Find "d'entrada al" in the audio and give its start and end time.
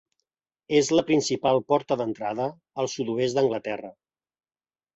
2.01-2.91